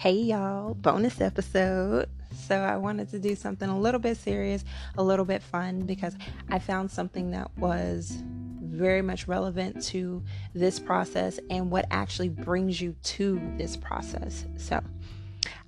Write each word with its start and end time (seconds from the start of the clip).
Hey 0.00 0.14
y'all, 0.14 0.72
bonus 0.72 1.20
episode. 1.20 2.08
So, 2.34 2.56
I 2.56 2.78
wanted 2.78 3.10
to 3.10 3.18
do 3.18 3.36
something 3.36 3.68
a 3.68 3.78
little 3.78 4.00
bit 4.00 4.16
serious, 4.16 4.64
a 4.96 5.02
little 5.02 5.26
bit 5.26 5.42
fun, 5.42 5.80
because 5.80 6.16
I 6.48 6.58
found 6.58 6.90
something 6.90 7.32
that 7.32 7.50
was 7.58 8.16
very 8.62 9.02
much 9.02 9.28
relevant 9.28 9.84
to 9.88 10.24
this 10.54 10.80
process 10.80 11.38
and 11.50 11.70
what 11.70 11.84
actually 11.90 12.30
brings 12.30 12.80
you 12.80 12.96
to 13.02 13.42
this 13.58 13.76
process. 13.76 14.46
So, 14.56 14.80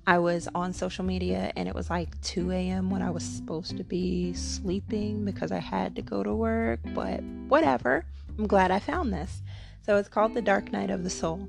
I 0.07 0.17
was 0.17 0.49
on 0.55 0.73
social 0.73 1.05
media 1.05 1.53
and 1.55 1.69
it 1.69 1.75
was 1.75 1.91
like 1.91 2.19
2 2.21 2.49
a.m. 2.53 2.89
when 2.89 3.03
I 3.03 3.11
was 3.11 3.23
supposed 3.23 3.77
to 3.77 3.83
be 3.83 4.33
sleeping 4.33 5.25
because 5.25 5.51
I 5.51 5.59
had 5.59 5.95
to 5.97 6.01
go 6.01 6.23
to 6.23 6.33
work, 6.33 6.79
but 6.95 7.21
whatever. 7.49 8.03
I'm 8.39 8.47
glad 8.47 8.71
I 8.71 8.79
found 8.79 9.13
this. 9.13 9.43
So, 9.85 9.97
it's 9.97 10.09
called 10.09 10.33
The 10.33 10.41
Dark 10.41 10.71
Night 10.71 10.89
of 10.89 11.03
the 11.03 11.11
Soul. 11.11 11.47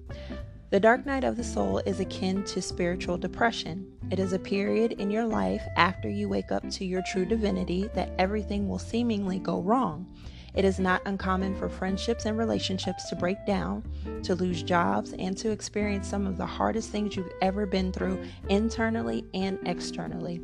The 0.74 0.80
dark 0.80 1.06
night 1.06 1.22
of 1.22 1.36
the 1.36 1.44
soul 1.44 1.78
is 1.86 2.00
akin 2.00 2.42
to 2.46 2.60
spiritual 2.60 3.16
depression. 3.16 3.86
It 4.10 4.18
is 4.18 4.32
a 4.32 4.40
period 4.40 4.94
in 4.94 5.08
your 5.08 5.24
life 5.24 5.62
after 5.76 6.08
you 6.08 6.28
wake 6.28 6.50
up 6.50 6.68
to 6.68 6.84
your 6.84 7.00
true 7.12 7.24
divinity 7.24 7.88
that 7.94 8.10
everything 8.18 8.68
will 8.68 8.80
seemingly 8.80 9.38
go 9.38 9.60
wrong. 9.60 10.04
It 10.52 10.64
is 10.64 10.80
not 10.80 11.00
uncommon 11.06 11.54
for 11.54 11.68
friendships 11.68 12.24
and 12.24 12.36
relationships 12.36 13.08
to 13.08 13.14
break 13.14 13.36
down, 13.46 13.84
to 14.24 14.34
lose 14.34 14.64
jobs, 14.64 15.12
and 15.12 15.38
to 15.38 15.52
experience 15.52 16.08
some 16.08 16.26
of 16.26 16.38
the 16.38 16.44
hardest 16.44 16.90
things 16.90 17.14
you've 17.14 17.30
ever 17.40 17.66
been 17.66 17.92
through 17.92 18.20
internally 18.48 19.24
and 19.32 19.60
externally. 19.66 20.40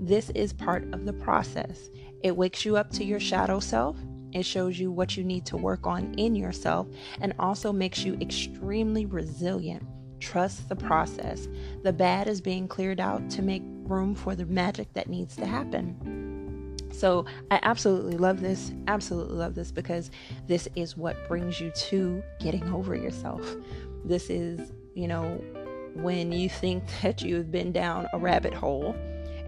This 0.00 0.30
is 0.30 0.52
part 0.52 0.92
of 0.92 1.04
the 1.04 1.12
process. 1.12 1.88
It 2.24 2.36
wakes 2.36 2.64
you 2.64 2.76
up 2.76 2.90
to 2.94 3.04
your 3.04 3.20
shadow 3.20 3.60
self 3.60 3.96
it 4.32 4.44
shows 4.44 4.78
you 4.78 4.90
what 4.90 5.16
you 5.16 5.24
need 5.24 5.46
to 5.46 5.56
work 5.56 5.86
on 5.86 6.14
in 6.14 6.34
yourself 6.34 6.86
and 7.20 7.34
also 7.38 7.72
makes 7.72 8.04
you 8.04 8.16
extremely 8.20 9.06
resilient. 9.06 9.82
Trust 10.20 10.68
the 10.68 10.76
process. 10.76 11.48
The 11.84 11.92
bad 11.92 12.28
is 12.28 12.40
being 12.40 12.68
cleared 12.68 13.00
out 13.00 13.30
to 13.30 13.42
make 13.42 13.62
room 13.64 14.14
for 14.14 14.34
the 14.34 14.46
magic 14.46 14.92
that 14.94 15.08
needs 15.08 15.36
to 15.36 15.46
happen. 15.46 16.76
So, 16.92 17.26
I 17.50 17.60
absolutely 17.62 18.16
love 18.16 18.40
this. 18.40 18.72
Absolutely 18.88 19.36
love 19.36 19.54
this 19.54 19.70
because 19.70 20.10
this 20.46 20.68
is 20.74 20.96
what 20.96 21.28
brings 21.28 21.60
you 21.60 21.70
to 21.70 22.22
getting 22.40 22.68
over 22.72 22.96
yourself. 22.96 23.56
This 24.04 24.30
is, 24.30 24.72
you 24.94 25.06
know, 25.06 25.40
when 25.94 26.32
you 26.32 26.48
think 26.48 26.82
that 27.02 27.22
you've 27.22 27.50
been 27.50 27.72
down 27.72 28.08
a 28.12 28.18
rabbit 28.18 28.54
hole 28.54 28.96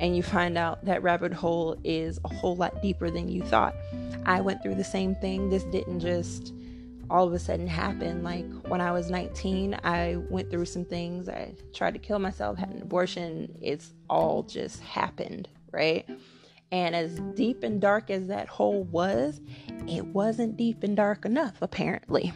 and 0.01 0.17
you 0.17 0.23
find 0.23 0.59
out 0.59 0.84
that 0.87 1.03
rabbit 1.03 1.33
hole 1.33 1.77
is 1.84 2.19
a 2.25 2.34
whole 2.34 2.56
lot 2.56 2.83
deeper 2.83 3.11
than 3.11 3.29
you 3.29 3.43
thought. 3.43 3.75
I 4.27 4.41
went 4.41 4.62
through 4.62 4.75
the 4.75 4.84
same 4.84 5.15
thing. 5.15 5.51
This 5.51 5.65
didn't 5.65 6.01
just 6.01 6.55
all 7.11 7.27
of 7.27 7.33
a 7.33 7.39
sudden 7.39 7.67
happen. 7.67 8.23
Like 8.23 8.47
when 8.69 8.81
I 8.81 8.93
was 8.93 9.11
19, 9.11 9.78
I 9.84 10.17
went 10.31 10.51
through 10.51 10.65
some 10.65 10.84
things. 10.84 11.28
I 11.28 11.55
tried 11.75 11.95
to 11.95 11.98
kill 11.98 12.19
myself, 12.19 12.56
had 12.56 12.71
an 12.71 12.83
abortion. 12.83 13.56
It's 13.61 13.93
all 14.09 14.43
just 14.43 14.81
happened, 14.81 15.48
right? 15.71 16.09
And 16.73 16.95
as 16.95 17.19
deep 17.34 17.62
and 17.62 17.81
dark 17.81 18.11
as 18.11 18.28
that 18.28 18.48
hole 18.48 18.84
was, 18.84 19.41
it 19.89 20.06
wasn't 20.06 20.56
deep 20.56 20.83
and 20.83 20.97
dark 20.97 21.25
enough, 21.25 21.55
apparently. 21.61 22.33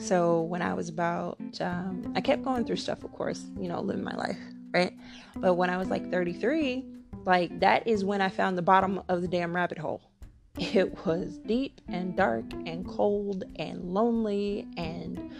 So 0.00 0.42
when 0.42 0.60
I 0.60 0.74
was 0.74 0.88
about, 0.88 1.38
um, 1.60 2.12
I 2.16 2.20
kept 2.20 2.42
going 2.42 2.64
through 2.64 2.76
stuff, 2.76 3.04
of 3.04 3.12
course, 3.12 3.44
you 3.58 3.68
know, 3.68 3.80
living 3.80 4.02
my 4.02 4.14
life, 4.16 4.38
right? 4.72 4.92
But 5.36 5.54
when 5.54 5.70
I 5.70 5.76
was 5.76 5.88
like 5.88 6.10
33, 6.10 6.84
like 7.24 7.60
that 7.60 7.86
is 7.86 8.04
when 8.04 8.20
I 8.20 8.28
found 8.28 8.56
the 8.56 8.62
bottom 8.62 9.02
of 9.08 9.22
the 9.22 9.28
damn 9.28 9.54
rabbit 9.54 9.78
hole. 9.78 10.02
It 10.58 11.06
was 11.06 11.38
deep 11.38 11.80
and 11.88 12.16
dark 12.16 12.44
and 12.66 12.86
cold 12.86 13.44
and 13.56 13.94
lonely 13.94 14.66
and 14.76 15.30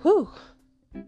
whew. 0.00 0.28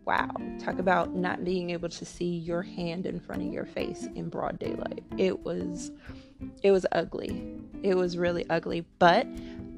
Wow. 0.04 0.30
Talk 0.58 0.78
about 0.78 1.14
not 1.14 1.44
being 1.44 1.70
able 1.70 1.88
to 1.88 2.04
see 2.04 2.36
your 2.36 2.62
hand 2.62 3.06
in 3.06 3.18
front 3.20 3.42
of 3.42 3.52
your 3.52 3.66
face 3.66 4.06
in 4.14 4.28
broad 4.28 4.58
daylight. 4.58 5.02
It 5.16 5.40
was 5.40 5.90
it 6.62 6.70
was 6.70 6.86
ugly. 6.92 7.56
It 7.82 7.96
was 7.96 8.16
really 8.16 8.48
ugly, 8.50 8.84
but 8.98 9.26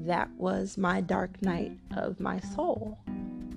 that 0.00 0.30
was 0.36 0.76
my 0.76 1.00
dark 1.00 1.40
night 1.42 1.72
of 1.96 2.20
my 2.20 2.40
soul. 2.40 2.98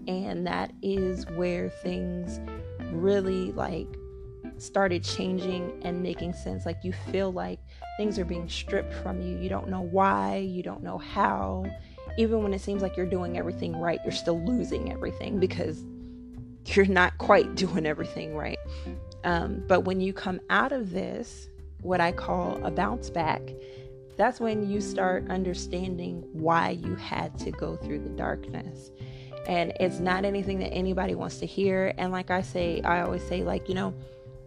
And 0.08 0.46
that 0.48 0.72
is 0.82 1.26
where 1.32 1.70
things 1.70 2.40
really 2.92 3.52
like 3.52 3.88
started 4.62 5.04
changing 5.04 5.80
and 5.84 6.02
making 6.02 6.34
sense. 6.34 6.66
Like 6.66 6.84
you 6.84 6.94
feel 7.12 7.32
like 7.32 7.60
things 7.98 8.20
are 8.20 8.26
being 8.26 8.50
stripped 8.50 8.94
from 8.94 9.22
you. 9.22 9.38
You 9.38 9.50
don't 9.50 9.70
know 9.70 9.82
why, 9.82 10.38
you 10.38 10.64
don't 10.64 10.84
know 10.84 10.98
how. 10.98 11.66
Even 12.18 12.44
when 12.44 12.54
it 12.54 12.62
seems 12.62 12.82
like 12.82 12.98
you're 12.98 13.06
doing 13.06 13.38
everything 13.38 13.76
right, 13.78 14.00
you're 14.04 14.12
still 14.12 14.44
losing 14.44 14.92
everything 14.92 15.40
because 15.40 15.84
you're 16.66 16.86
not 16.86 17.18
quite 17.18 17.56
doing 17.56 17.86
everything 17.86 18.36
right. 18.36 18.60
Um, 19.24 19.64
but 19.68 19.82
when 19.82 20.02
you 20.02 20.14
come 20.14 20.40
out 20.50 20.72
of 20.72 20.92
this, 20.92 21.50
what 21.82 22.02
I 22.02 22.12
call 22.12 22.64
a 22.66 22.72
bounce 22.72 23.10
back, 23.10 23.42
that's 24.18 24.40
when 24.40 24.70
you 24.70 24.82
start 24.82 25.30
understanding 25.30 26.24
why 26.34 26.72
you 26.72 26.96
had 26.96 27.38
to 27.40 27.52
go 27.52 27.78
through 27.78 28.00
the 28.00 28.10
darkness. 28.10 28.92
And 29.48 29.72
it's 29.80 30.00
not 30.00 30.26
anything 30.26 30.60
that 30.60 30.72
anybody 30.72 31.16
wants 31.16 31.38
to 31.40 31.46
hear. 31.46 31.94
And 31.98 32.12
like 32.12 32.30
I 32.30 32.42
say, 32.42 32.82
I 32.82 33.02
always 33.02 33.24
say, 33.24 33.44
like, 33.44 33.70
you 33.70 33.76
know, 33.76 33.94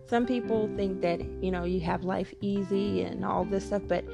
some 0.07 0.27
people 0.27 0.71
think 0.77 1.01
that, 1.03 1.21
you 1.43 1.51
know, 1.51 1.65
you 1.65 1.81
have 1.81 2.05
life 2.05 2.33
easy 2.41 3.03
and 3.03 3.25
all 3.25 3.45
this 3.45 3.67
stuff, 3.67 3.83
but 3.87 4.05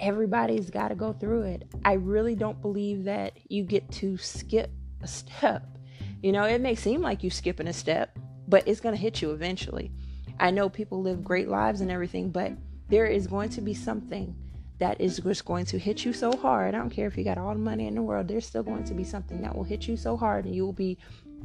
everybody's 0.00 0.70
got 0.70 0.88
to 0.88 0.94
go 0.94 1.12
through 1.12 1.42
it. 1.42 1.68
I 1.84 1.94
really 1.94 2.34
don't 2.34 2.60
believe 2.60 3.04
that 3.04 3.38
you 3.48 3.64
get 3.64 3.90
to 3.92 4.16
skip 4.16 4.70
a 5.02 5.06
step. 5.06 5.78
You 6.22 6.32
know, 6.32 6.44
it 6.44 6.60
may 6.60 6.74
seem 6.74 7.02
like 7.02 7.22
you 7.22 7.30
skipping 7.30 7.68
a 7.68 7.72
step, 7.72 8.18
but 8.48 8.66
it's 8.66 8.80
going 8.80 8.94
to 8.94 9.00
hit 9.00 9.20
you 9.20 9.32
eventually. 9.32 9.92
I 10.40 10.50
know 10.50 10.68
people 10.68 11.02
live 11.02 11.22
great 11.22 11.48
lives 11.48 11.80
and 11.80 11.90
everything, 11.90 12.30
but 12.30 12.52
there 12.88 13.06
is 13.06 13.26
going 13.26 13.50
to 13.50 13.60
be 13.60 13.74
something 13.74 14.34
that 14.78 15.00
is 15.00 15.18
just 15.18 15.44
going 15.44 15.64
to 15.66 15.78
hit 15.78 16.04
you 16.04 16.12
so 16.12 16.32
hard. 16.36 16.74
I 16.74 16.78
don't 16.78 16.90
care 16.90 17.06
if 17.06 17.16
you 17.16 17.24
got 17.24 17.38
all 17.38 17.52
the 17.52 17.60
money 17.60 17.86
in 17.86 17.94
the 17.94 18.02
world, 18.02 18.28
there's 18.28 18.46
still 18.46 18.62
going 18.62 18.84
to 18.84 18.94
be 18.94 19.04
something 19.04 19.40
that 19.42 19.54
will 19.54 19.64
hit 19.64 19.86
you 19.86 19.96
so 19.96 20.16
hard 20.16 20.44
and 20.44 20.54
you 20.54 20.64
will 20.64 20.72
be 20.72 20.98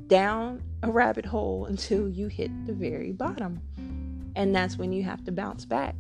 down 0.08 0.62
a 0.84 0.92
rabbit 0.92 1.26
hole 1.26 1.66
until 1.66 2.10
you 2.10 2.28
hit 2.28 2.52
the 2.66 2.74
very 2.74 3.12
bottom. 3.12 3.62
And 4.36 4.56
that's 4.56 4.78
when 4.78 4.92
you 4.92 5.04
have 5.04 5.24
to 5.26 5.32
bounce 5.32 5.66
back. 5.66 5.96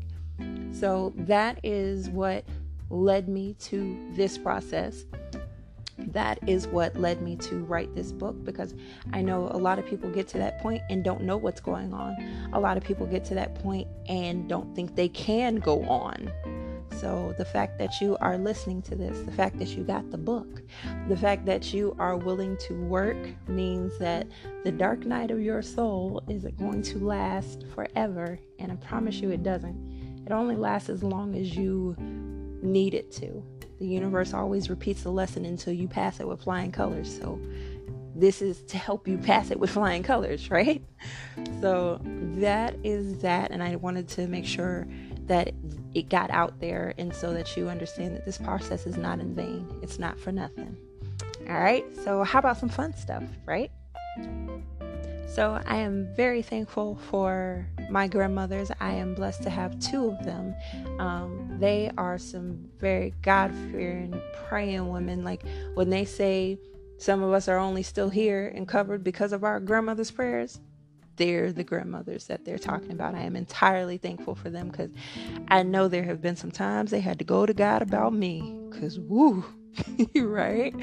So 0.71 1.13
that 1.17 1.59
is 1.63 2.09
what 2.09 2.45
led 2.89 3.27
me 3.27 3.55
to 3.55 4.11
this 4.15 4.37
process. 4.37 5.05
That 5.97 6.39
is 6.47 6.67
what 6.67 6.95
led 6.95 7.21
me 7.21 7.35
to 7.37 7.63
write 7.65 7.93
this 7.93 8.13
book 8.13 8.41
because 8.45 8.73
I 9.11 9.21
know 9.21 9.49
a 9.51 9.57
lot 9.57 9.79
of 9.79 9.85
people 9.85 10.09
get 10.09 10.27
to 10.29 10.37
that 10.37 10.59
point 10.59 10.81
and 10.89 11.03
don't 11.03 11.23
know 11.23 11.35
what's 11.35 11.59
going 11.59 11.93
on. 11.93 12.15
A 12.53 12.59
lot 12.59 12.77
of 12.77 12.83
people 12.83 13.05
get 13.05 13.25
to 13.25 13.33
that 13.35 13.55
point 13.55 13.87
and 14.07 14.47
don't 14.47 14.73
think 14.75 14.95
they 14.95 15.09
can 15.09 15.57
go 15.57 15.83
on 15.83 16.31
so, 16.99 17.33
the 17.37 17.45
fact 17.45 17.77
that 17.79 18.01
you 18.01 18.17
are 18.19 18.37
listening 18.37 18.81
to 18.83 18.95
this, 18.95 19.21
the 19.21 19.31
fact 19.31 19.57
that 19.59 19.69
you 19.69 19.83
got 19.83 20.11
the 20.11 20.17
book, 20.17 20.61
the 21.07 21.15
fact 21.15 21.45
that 21.45 21.73
you 21.73 21.95
are 21.97 22.17
willing 22.17 22.57
to 22.67 22.73
work 22.73 23.17
means 23.47 23.97
that 23.99 24.27
the 24.65 24.71
dark 24.71 25.05
night 25.05 25.31
of 25.31 25.41
your 25.41 25.61
soul 25.61 26.21
is 26.27 26.45
going 26.57 26.81
to 26.83 26.99
last 26.99 27.65
forever. 27.73 28.37
And 28.59 28.71
I 28.71 28.75
promise 28.75 29.15
you 29.15 29.31
it 29.31 29.43
doesn't. 29.43 30.23
It 30.25 30.31
only 30.33 30.55
lasts 30.55 30.89
as 30.89 31.01
long 31.01 31.35
as 31.35 31.55
you 31.55 31.95
need 31.97 32.93
it 32.93 33.11
to. 33.13 33.43
The 33.79 33.87
universe 33.87 34.33
always 34.33 34.69
repeats 34.69 35.03
the 35.03 35.11
lesson 35.11 35.45
until 35.45 35.73
you 35.73 35.87
pass 35.87 36.19
it 36.19 36.27
with 36.27 36.43
flying 36.43 36.71
colors. 36.71 37.17
So, 37.19 37.39
this 38.15 38.41
is 38.41 38.61
to 38.63 38.77
help 38.77 39.07
you 39.07 39.17
pass 39.17 39.51
it 39.51 39.59
with 39.59 39.69
flying 39.69 40.03
colors, 40.03 40.51
right? 40.51 40.83
So, 41.61 42.01
that 42.39 42.75
is 42.83 43.19
that. 43.19 43.51
And 43.51 43.63
I 43.63 43.77
wanted 43.77 44.09
to 44.09 44.27
make 44.27 44.45
sure 44.45 44.85
that 45.27 45.53
it 45.93 46.09
got 46.09 46.29
out 46.31 46.59
there 46.59 46.93
and 46.97 47.13
so 47.13 47.33
that 47.33 47.55
you 47.57 47.69
understand 47.69 48.15
that 48.15 48.25
this 48.25 48.37
process 48.37 48.85
is 48.85 48.97
not 48.97 49.19
in 49.19 49.33
vain. 49.33 49.67
It's 49.81 49.99
not 49.99 50.19
for 50.19 50.31
nothing. 50.31 50.77
All 51.47 51.59
right, 51.59 51.85
so 52.03 52.23
how 52.23 52.39
about 52.39 52.57
some 52.57 52.69
fun 52.69 52.95
stuff, 52.95 53.23
right? 53.45 53.71
So 55.27 55.61
I 55.65 55.77
am 55.77 56.07
very 56.15 56.41
thankful 56.41 56.95
for 57.09 57.67
my 57.89 58.07
grandmothers. 58.07 58.71
I 58.79 58.93
am 58.93 59.13
blessed 59.13 59.43
to 59.43 59.49
have 59.49 59.79
two 59.79 60.09
of 60.09 60.25
them. 60.25 60.55
Um, 60.99 61.57
they 61.59 61.91
are 61.97 62.17
some 62.17 62.67
very 62.79 63.13
God 63.21 63.53
fearing, 63.71 64.19
praying 64.47 64.89
women. 64.89 65.23
Like 65.23 65.43
when 65.75 65.89
they 65.89 66.03
say 66.03 66.57
some 66.97 67.23
of 67.23 67.31
us 67.31 67.47
are 67.47 67.57
only 67.57 67.83
still 67.83 68.09
here 68.09 68.51
and 68.53 68.67
covered 68.67 69.03
because 69.03 69.31
of 69.31 69.43
our 69.43 69.59
grandmother's 69.59 70.11
prayers, 70.11 70.59
they're 71.19 71.51
the 71.51 71.63
grandmothers 71.63 72.25
that 72.27 72.45
they're 72.45 72.57
talking 72.57 72.91
about. 72.91 73.13
I 73.13 73.21
am 73.21 73.35
entirely 73.35 73.97
thankful 73.97 74.33
for 74.33 74.49
them 74.49 74.69
because 74.69 74.89
I 75.49 75.61
know 75.61 75.87
there 75.87 76.05
have 76.05 76.21
been 76.21 76.37
some 76.37 76.49
times 76.49 76.89
they 76.89 77.01
had 77.01 77.19
to 77.19 77.25
go 77.25 77.45
to 77.45 77.53
God 77.53 77.83
about 77.83 78.13
me 78.13 78.57
because, 78.69 78.99
woo, 78.99 79.45
right? 80.15 80.73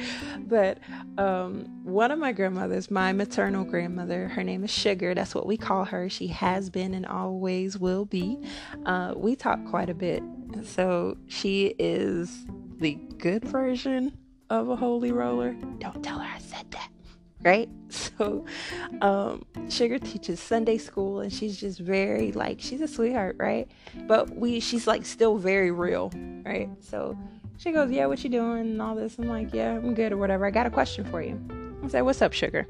But 0.40 0.78
um, 1.18 1.64
one 1.82 2.10
of 2.10 2.18
my 2.18 2.32
grandmothers, 2.32 2.90
my 2.90 3.12
maternal 3.12 3.64
grandmother, 3.64 4.28
her 4.28 4.44
name 4.44 4.62
is 4.62 4.70
Sugar. 4.70 5.14
That's 5.14 5.34
what 5.34 5.46
we 5.46 5.56
call 5.56 5.86
her. 5.86 6.08
She 6.08 6.28
has 6.28 6.70
been 6.70 6.94
and 6.94 7.06
always 7.06 7.78
will 7.78 8.04
be. 8.04 8.38
Uh, 8.84 9.14
we 9.16 9.34
talk 9.36 9.64
quite 9.66 9.90
a 9.90 9.94
bit. 9.94 10.22
So 10.64 11.16
she 11.28 11.74
is 11.78 12.46
the 12.78 12.94
good 13.18 13.44
version 13.44 14.16
of 14.50 14.68
a 14.68 14.76
holy 14.76 15.12
roller. 15.12 15.54
Don't 15.78 16.04
tell 16.04 16.18
her 16.18 16.30
I 16.30 16.38
said 16.38 16.70
that. 16.72 16.90
Right? 17.42 17.68
So, 18.18 18.44
um, 19.00 19.44
Sugar 19.68 19.98
teaches 19.98 20.40
Sunday 20.40 20.78
school, 20.78 21.20
and 21.20 21.32
she's 21.32 21.58
just 21.58 21.78
very 21.78 22.32
like 22.32 22.60
she's 22.60 22.80
a 22.80 22.88
sweetheart, 22.88 23.36
right? 23.38 23.70
But 24.06 24.34
we, 24.34 24.58
she's 24.58 24.86
like 24.86 25.06
still 25.06 25.36
very 25.36 25.70
real, 25.70 26.10
right? 26.44 26.68
So 26.80 27.16
she 27.58 27.72
goes, 27.72 27.90
"Yeah, 27.90 28.06
what 28.06 28.24
you 28.24 28.30
doing?" 28.30 28.60
and 28.60 28.82
all 28.82 28.96
this. 28.96 29.18
I'm 29.18 29.28
like, 29.28 29.54
"Yeah, 29.54 29.76
I'm 29.76 29.94
good 29.94 30.12
or 30.12 30.16
whatever." 30.16 30.46
I 30.46 30.50
got 30.50 30.66
a 30.66 30.70
question 30.70 31.04
for 31.04 31.22
you. 31.22 31.40
I 31.84 31.88
said, 31.88 32.02
"What's 32.02 32.22
up, 32.22 32.32
Sugar?" 32.32 32.66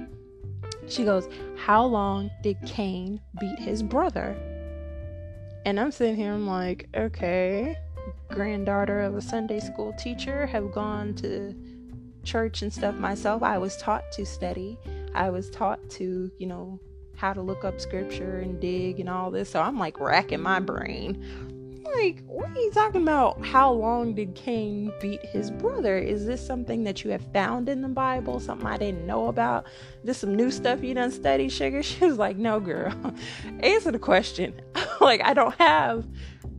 She 0.89 1.05
goes, 1.05 1.29
How 1.57 1.85
long 1.85 2.31
did 2.43 2.57
Cain 2.65 3.21
beat 3.41 3.59
his 3.59 3.83
brother? 3.83 4.37
And 5.65 5.81
I'm 5.81 5.91
sitting 5.91 6.17
here, 6.17 6.33
I'm 6.33 6.47
like, 6.47 6.89
Okay, 6.97 7.77
granddaughter 8.29 9.01
of 9.01 9.17
a 9.17 9.21
Sunday 9.21 9.61
school 9.61 9.93
teacher, 9.95 10.47
have 10.47 10.73
gone 10.73 11.15
to 11.17 11.55
church 12.27 12.63
and 12.63 12.73
stuff 12.73 12.95
myself. 12.97 13.43
I 13.43 13.59
was 13.59 13.77
taught 13.79 14.11
to 14.13 14.27
study, 14.27 14.79
I 15.15 15.31
was 15.31 15.49
taught 15.51 15.89
to, 15.91 16.31
you 16.39 16.47
know, 16.47 16.81
how 17.15 17.33
to 17.33 17.41
look 17.41 17.65
up 17.65 17.81
scripture 17.81 18.41
and 18.41 18.61
dig 18.61 19.01
and 19.01 19.09
all 19.09 19.31
this. 19.31 19.49
So 19.49 19.63
I'm 19.63 19.79
like 19.79 19.99
racking 19.99 20.43
my 20.43 20.61
brain 20.61 21.25
like, 21.97 22.23
what 22.27 22.51
are 22.51 22.61
you 22.61 22.71
talking 22.73 23.03
about? 23.03 23.45
How 23.45 23.73
long 23.73 24.15
did 24.15 24.35
Cain 24.35 24.93
beat 25.01 25.25
his 25.25 25.51
brother? 25.51 25.99
Is 25.99 26.27
this 26.27 26.45
something 26.45 26.85
that 26.85 27.05
you 27.05 27.11
have 27.11 27.25
found 27.33 27.69
in 27.69 27.81
the 27.81 27.89
Bible? 27.89 28.41
Something 28.41 28.67
I 28.67 28.77
didn't 28.77 29.07
know 29.07 29.29
about? 29.29 29.67
This 30.05 30.19
some 30.19 30.35
new 30.35 30.51
stuff 30.51 30.83
you 30.83 30.95
done 30.95 31.11
studied, 31.11 31.51
sugar? 31.51 31.83
She 31.87 32.05
was 32.05 32.19
like, 32.19 32.37
no, 32.37 32.61
girl. 32.61 32.95
answer 33.61 33.93
the 33.93 33.99
question. 33.99 34.61
like, 35.01 35.23
I 35.25 35.35
don't 35.35 35.55
have 35.57 36.07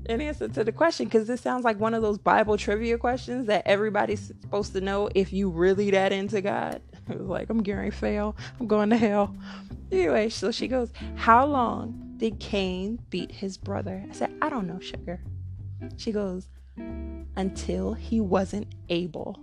an 0.10 0.22
answer 0.22 0.48
to 0.48 0.64
the 0.64 0.72
question 0.72 1.06
because 1.06 1.28
this 1.28 1.42
sounds 1.42 1.64
like 1.64 1.80
one 1.80 1.94
of 1.94 2.02
those 2.02 2.18
Bible 2.18 2.58
trivia 2.58 2.98
questions 2.98 3.48
that 3.48 3.64
everybody's 3.66 4.28
supposed 4.28 4.74
to 4.74 4.82
know 4.82 5.10
if 5.16 5.34
you 5.34 5.50
really 5.50 5.92
that 5.92 6.12
into 6.12 6.42
God. 6.42 6.82
It 7.10 7.18
was 7.18 7.30
like, 7.30 7.50
I'm 7.50 7.64
getting 7.64 7.92
fail. 7.92 8.36
I'm 8.60 8.68
going 8.68 8.90
to 8.90 8.98
hell. 8.98 9.34
Anyway, 9.94 10.28
so 10.28 10.52
she 10.52 10.68
goes, 10.68 10.92
How 11.16 11.46
long 11.46 12.16
did 12.18 12.38
Cain 12.42 13.00
beat 13.10 13.32
his 13.32 13.58
brother? 13.58 14.04
I 14.10 14.14
said, 14.14 14.34
I 14.42 14.50
don't 14.50 14.68
know, 14.68 14.80
sugar. 14.82 15.22
She 15.96 16.12
goes, 16.12 16.50
Until 17.38 17.94
he 17.94 18.20
wasn't 18.20 18.68
Abel. 18.90 19.40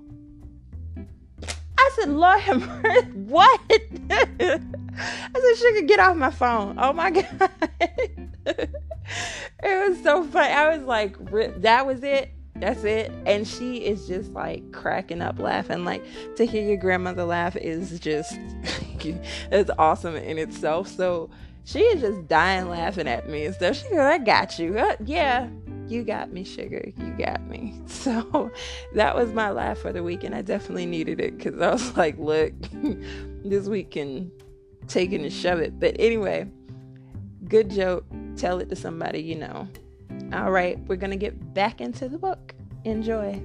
I 1.79 1.91
said, 1.95 2.11
Lord 2.11 2.43
what? 3.15 3.61
I 3.71 4.59
said, 5.35 5.57
Sugar, 5.57 5.87
get 5.87 6.01
off 6.01 6.17
my 6.17 6.31
phone. 6.31 6.79
Oh 6.79 6.93
my 6.93 7.11
God. 7.11 7.51
So 10.15 10.25
funny. 10.31 10.53
I 10.53 10.77
was 10.77 10.87
like, 10.87 11.17
that 11.63 11.87
was 11.87 12.03
it. 12.03 12.31
That's 12.57 12.85
it. 12.85 13.11
And 13.27 13.47
she 13.47 13.79
is 13.79 14.07
just 14.07 14.33
like 14.33 14.71
cracking 14.73 15.21
up 15.21 15.39
laughing. 15.39 15.85
Like 15.85 16.05
to 16.37 16.47
hear 16.47 16.67
your 16.67 16.77
grandmother 16.77 17.25
laugh 17.25 17.57
is 17.57 17.99
just 17.99 18.33
it's 19.01 19.71
awesome 19.79 20.15
in 20.17 20.39
itself. 20.39 20.89
So 20.89 21.31
she 21.65 21.81
is 21.81 22.01
just 22.01 22.29
dying 22.29 22.69
laughing 22.69 23.09
at 23.09 23.29
me 23.29 23.47
and 23.47 23.55
stuff. 23.55 23.77
She 23.77 23.89
goes, 23.89 23.99
I 23.99 24.19
got 24.19 24.59
you. 24.59 24.79
Uh, 24.79 24.97
yeah, 25.05 25.49
you 25.89 26.05
got 26.05 26.33
me, 26.33 26.45
sugar. 26.45 26.93
You 26.97 27.15
got 27.19 27.43
me. 27.47 27.81
So 28.05 28.51
that 28.93 29.17
was 29.17 29.33
my 29.33 29.51
laugh 29.51 29.79
for 29.79 29.91
the 29.91 30.03
week, 30.03 30.25
and 30.25 30.35
I 30.35 30.43
definitely 30.43 30.85
needed 30.85 31.21
it 31.21 31.39
because 31.39 31.59
I 31.59 31.71
was 31.71 31.97
like, 31.97 32.19
look, 32.19 32.53
this 33.45 33.67
week 33.67 33.93
can 33.93 34.31
take 34.89 35.13
it 35.13 35.23
and 35.23 35.33
shove 35.33 35.59
it. 35.61 35.81
But 35.81 35.97
anyway, 35.99 36.47
good 37.49 37.71
joke. 37.71 38.05
Tell 38.37 38.59
it 38.59 38.69
to 38.69 38.77
somebody 38.77 39.23
you 39.23 39.37
know. 39.37 39.67
All 40.35 40.51
right, 40.51 40.77
we're 40.89 40.97
going 40.97 41.13
to 41.13 41.17
get 41.17 41.55
back 41.55 41.81
into 41.81 42.09
the 42.09 42.19
book. 42.19 42.55
Enjoy. 42.83 43.41